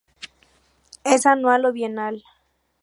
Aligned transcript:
Es 1.03 1.27
anual 1.27 1.63
o 1.65 1.71
bienal. 1.73 2.23